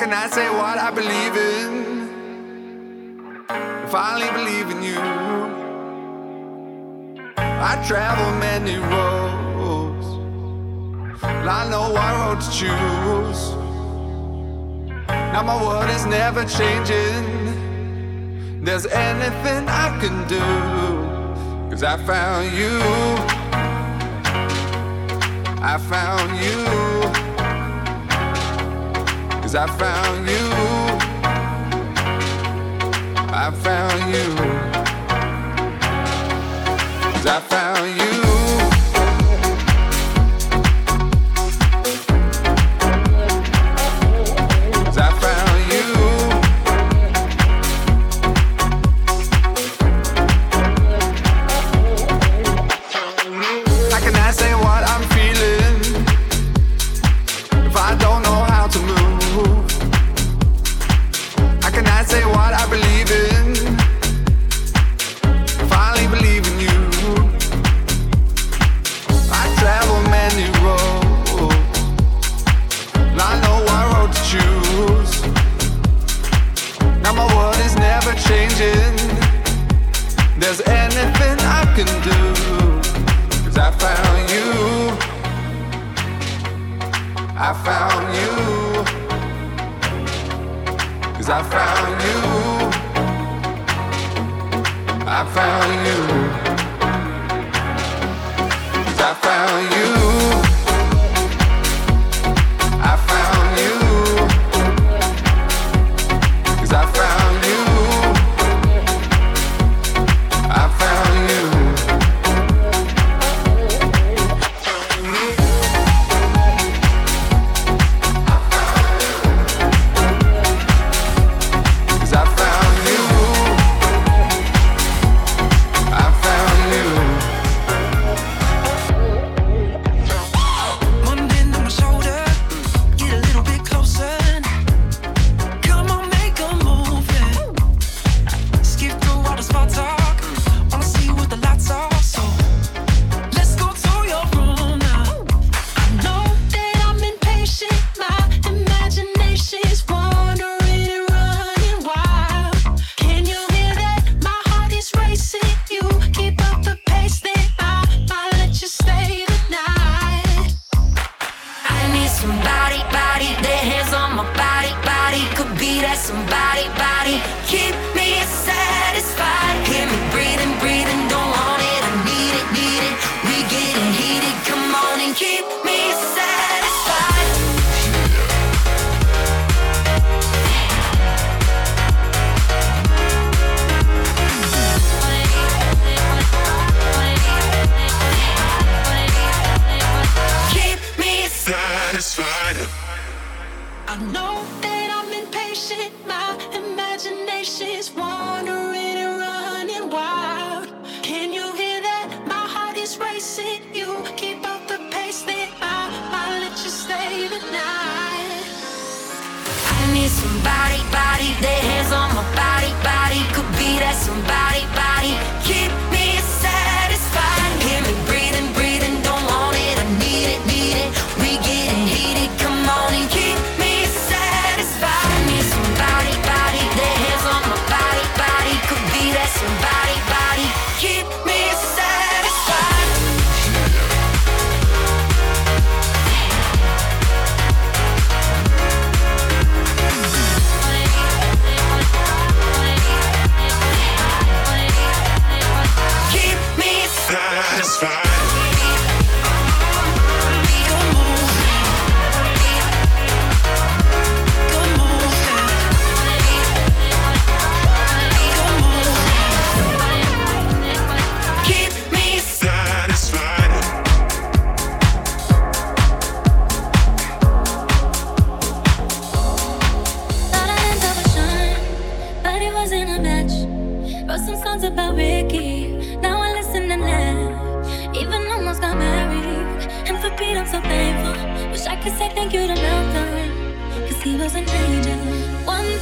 [0.00, 1.68] cannot say what I believe in.
[3.50, 4.98] I finally believe in you.
[7.36, 10.06] I travel many roads,
[11.20, 13.42] but I know what road to choose.
[15.06, 17.24] Now my world is never changing.
[18.64, 20.40] There's anything I can do,
[21.70, 22.80] cause I found you.
[25.62, 27.29] I found you.
[29.50, 30.46] Cause I found you.
[33.34, 34.28] I found you.
[37.14, 37.99] Cause I found you.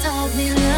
[0.04, 0.77] Let me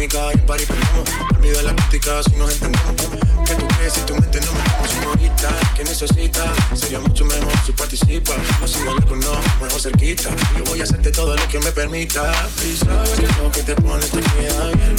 [0.00, 1.08] química y party perdemos.
[1.36, 2.94] Olvida la crítica si nos entendemos.
[3.46, 5.48] ¿Qué tú crees si tu mente no me como señorita?
[5.76, 6.52] ¿Qué necesita?
[6.74, 8.32] Sería mucho mejor si participa.
[8.60, 10.30] No sigo lejos, no, mejor cerquita.
[10.56, 12.32] Yo voy a hacerte todo lo que me permita.
[12.64, 14.96] Y sabes que lo que te pone te queda bien.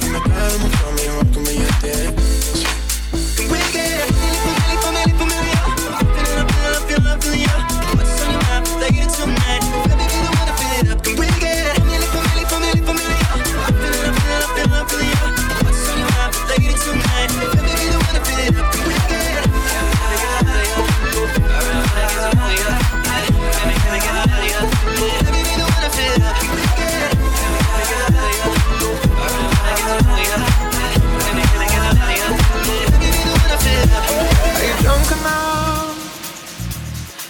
[0.00, 2.79] Y me cae mucho mejor que un billete.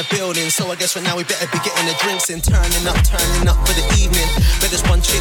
[0.00, 0.48] the building.
[0.48, 3.48] So I guess right now we better be getting the drinks and turning up, turning
[3.48, 4.28] up for the evening.
[4.60, 5.20] But there's one chick,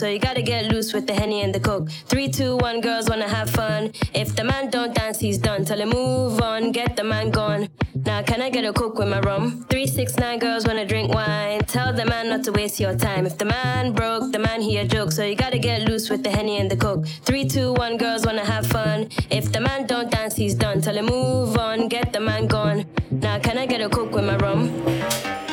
[0.00, 1.90] so you gotta get loose with the henny and the coke.
[2.06, 3.92] Three, two, one, girls wanna have fun.
[4.14, 5.66] If the man don't dance, he's done.
[5.66, 7.68] Tell him move on, get the man gone.
[7.94, 9.66] Now can I get a coke with my rum?
[9.68, 11.60] Three, six, nine, girls wanna drink wine.
[11.66, 13.26] Tell the man not to waste your time.
[13.26, 16.22] If the man broke, the man he a joke, so you gotta get loose with
[16.22, 17.06] the henny and the coke.
[17.26, 19.10] Three, two, one, girls wanna have fun.
[19.28, 20.80] If the man don't dance, he's done.
[20.80, 22.86] Tell him move on, get the man gone.
[23.10, 25.49] Now can I get a coke with my rum?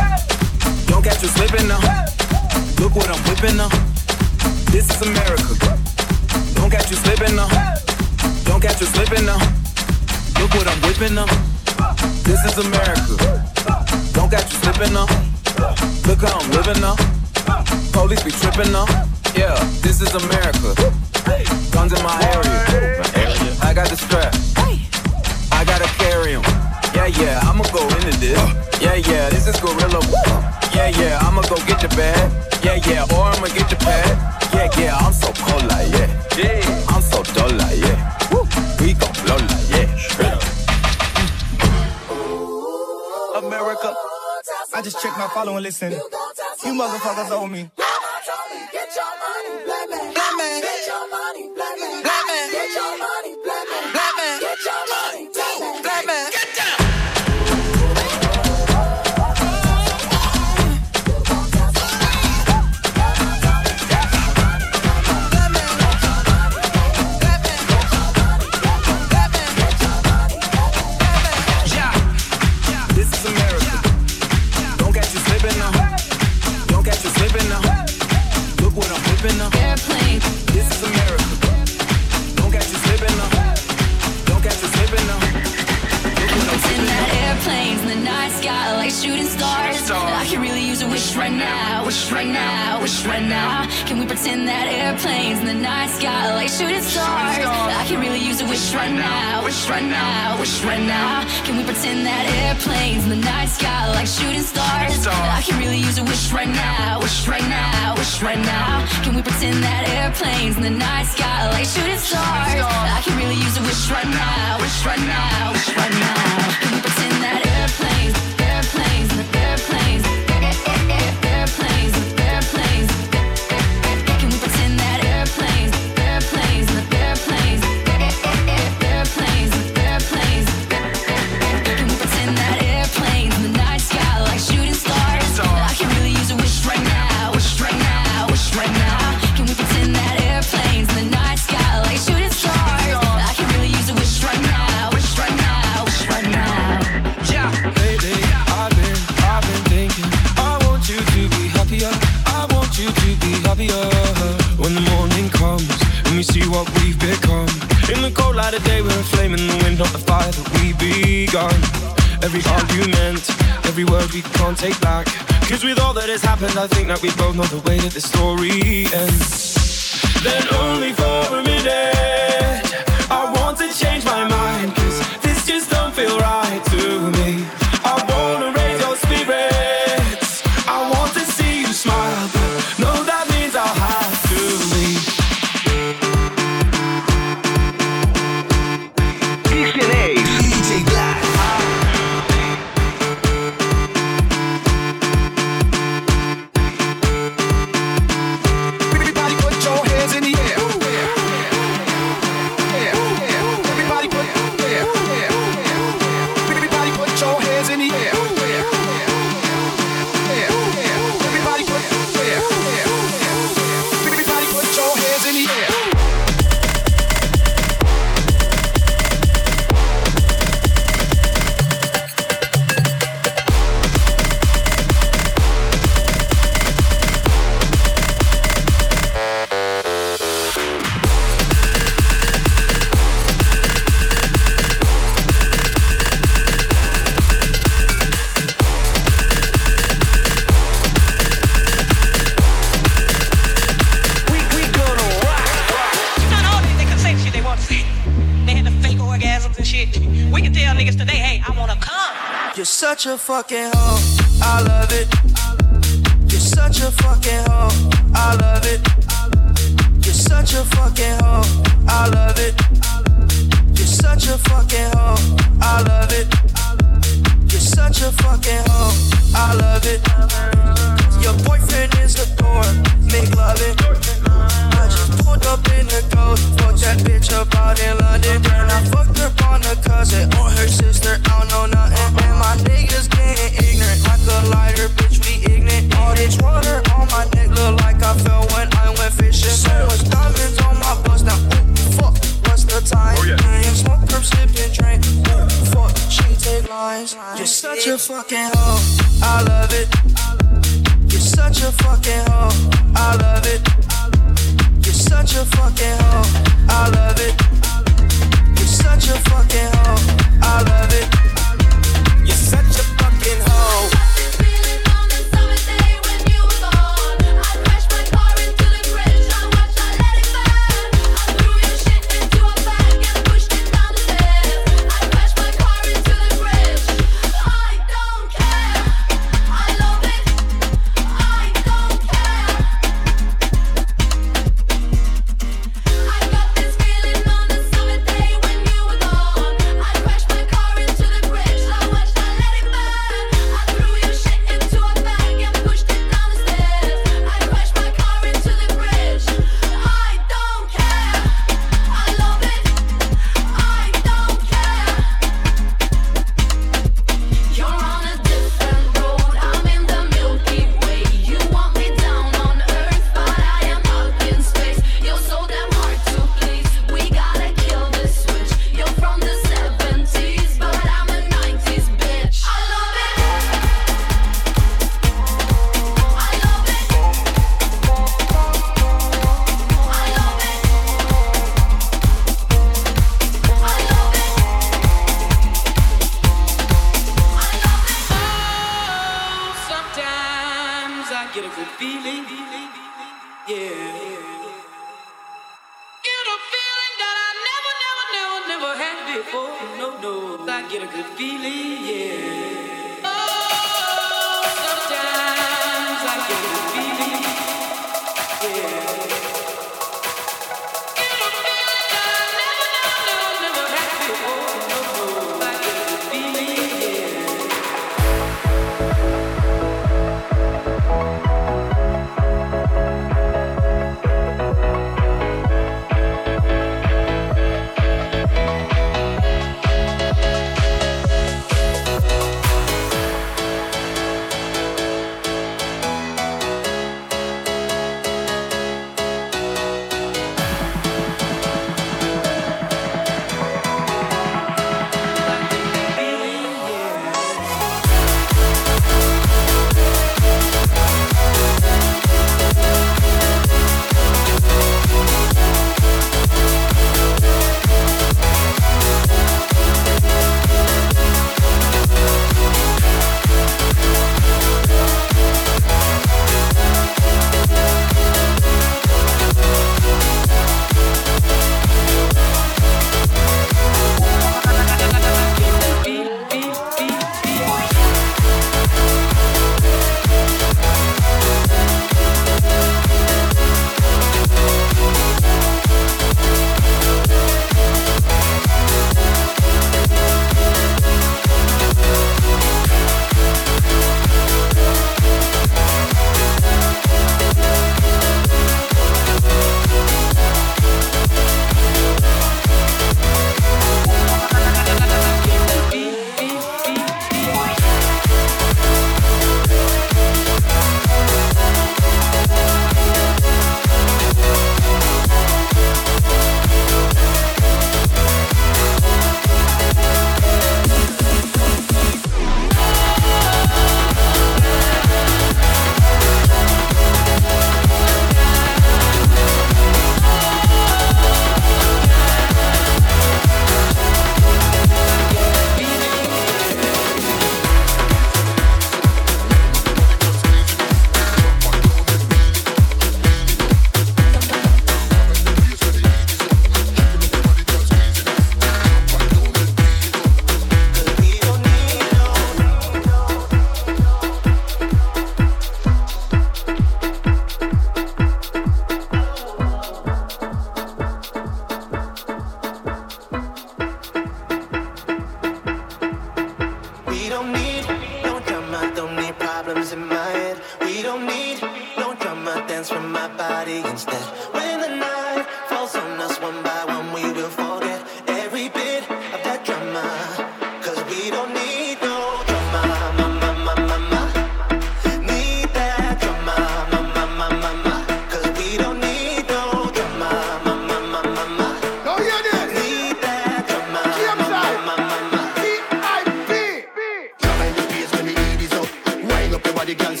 [599.73, 600.00] Body can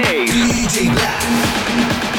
[0.00, 0.32] DJs.
[0.32, 2.09] DJ Black.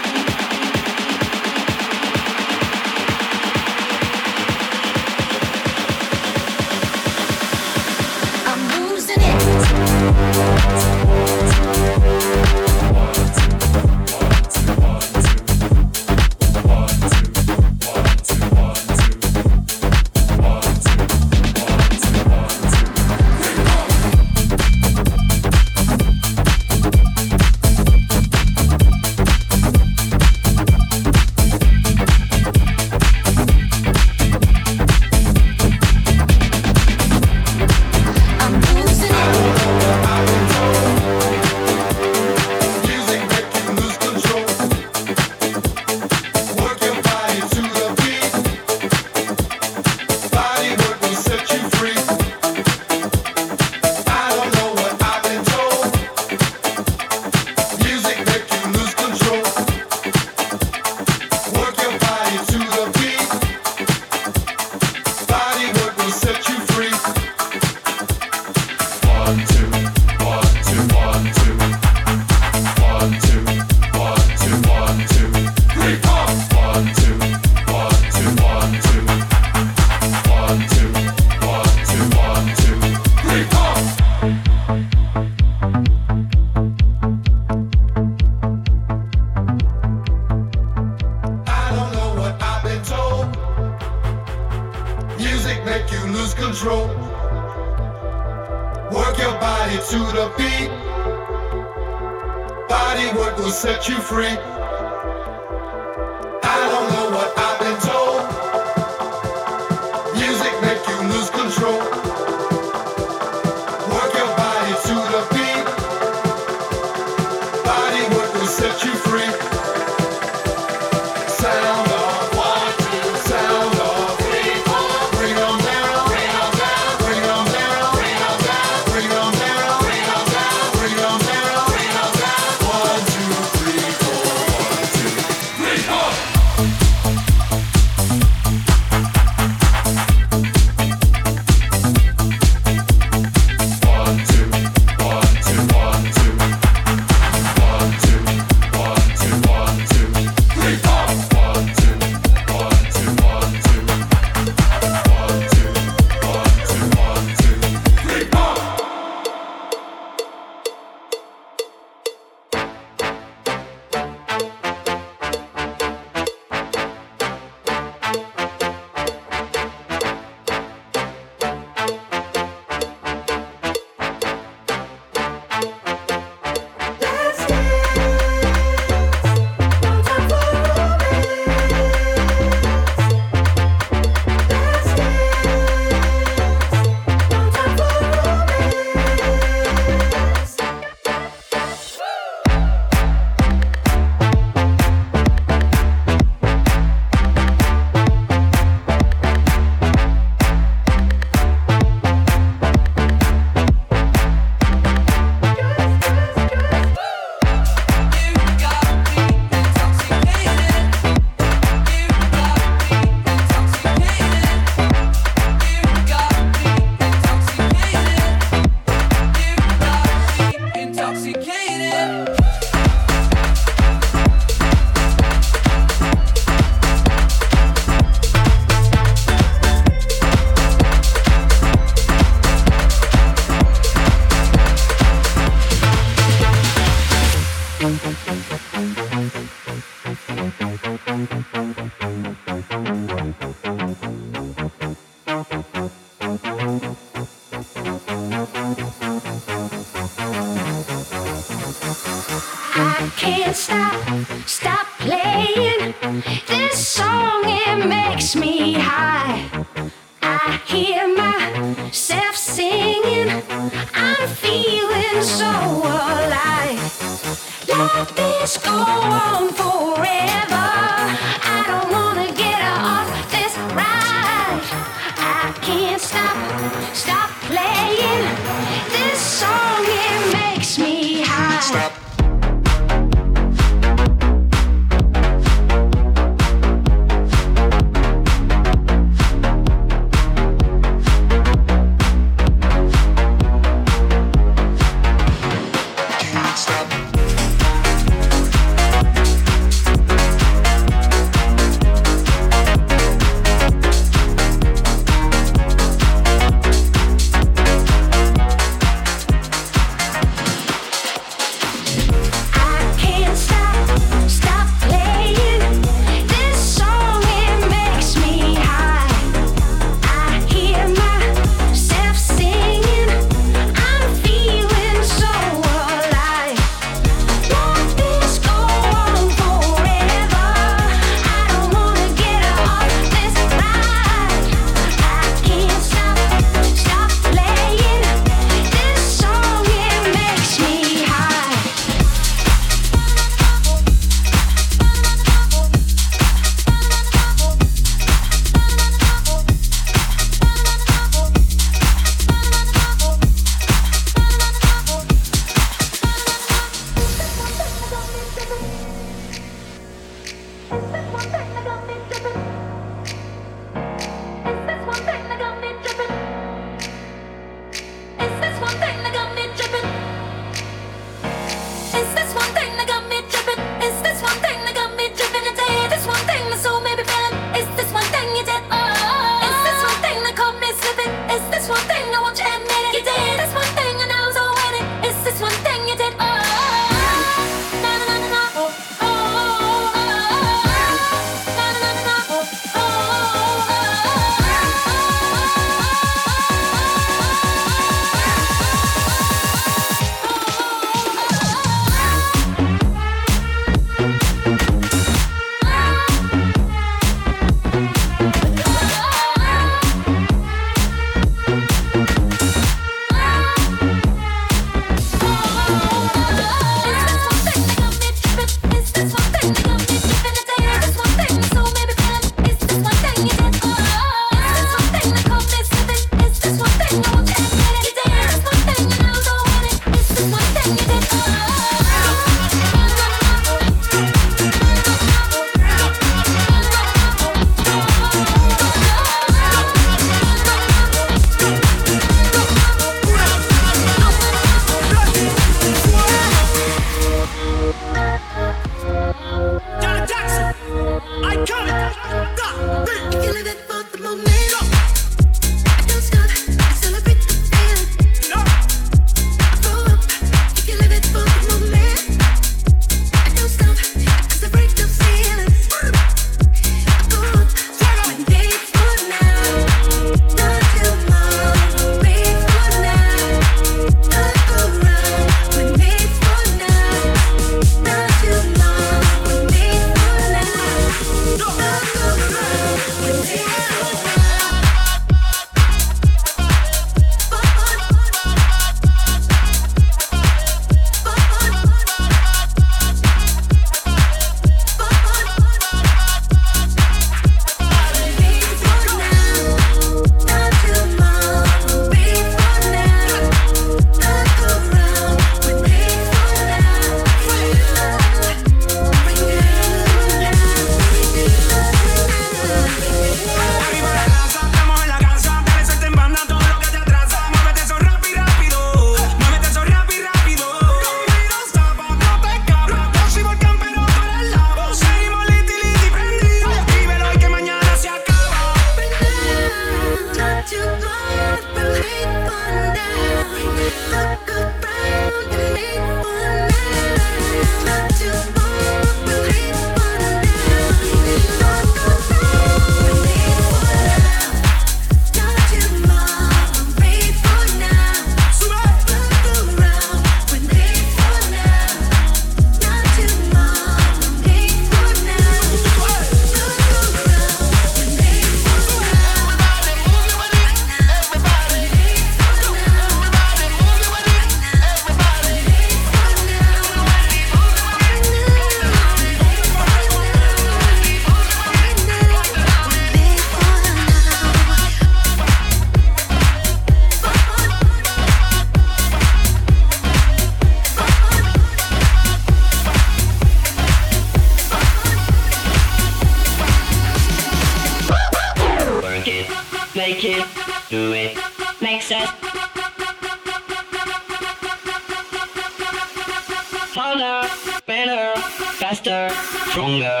[596.86, 597.28] Harder,
[597.66, 598.20] better,
[598.60, 599.10] faster,
[599.50, 600.00] stronger.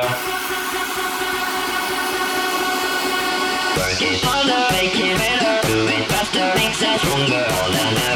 [3.76, 8.15] Work it harder, make it better, do it faster, makes us stronger